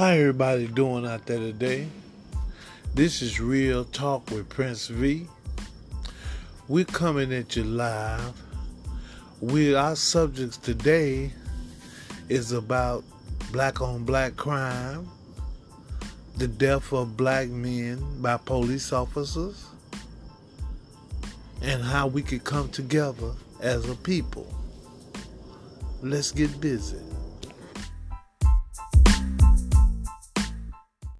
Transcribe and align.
How 0.00 0.12
everybody 0.12 0.66
doing 0.66 1.04
out 1.04 1.26
there 1.26 1.36
today? 1.36 1.86
This 2.94 3.20
is 3.20 3.38
Real 3.38 3.84
Talk 3.84 4.30
with 4.30 4.48
Prince 4.48 4.86
V. 4.86 5.28
We're 6.68 6.86
coming 6.86 7.34
at 7.34 7.54
you 7.54 7.64
live. 7.64 8.32
We 9.42 9.74
our 9.74 9.94
subjects 9.96 10.56
today 10.56 11.32
is 12.30 12.52
about 12.52 13.04
black 13.52 13.82
on 13.82 14.04
black 14.04 14.36
crime, 14.36 15.06
the 16.38 16.48
death 16.48 16.94
of 16.94 17.14
black 17.18 17.50
men 17.50 18.02
by 18.22 18.38
police 18.38 18.94
officers, 18.94 19.66
and 21.60 21.82
how 21.82 22.06
we 22.06 22.22
could 22.22 22.44
come 22.44 22.70
together 22.70 23.32
as 23.60 23.86
a 23.86 23.96
people. 23.96 24.46
Let's 26.00 26.32
get 26.32 26.58
busy. 26.58 26.96